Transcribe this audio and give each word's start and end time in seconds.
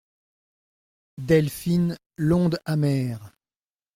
Delphine 1.19 1.95
L'onde 2.17 2.57
amère! 2.65 3.35